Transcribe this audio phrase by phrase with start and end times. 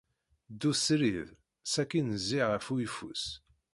[0.53, 1.27] Ddu srid,
[1.71, 3.25] sakkin zzi ɣef uyeffus.